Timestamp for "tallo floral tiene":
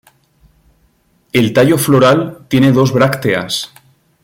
1.53-2.71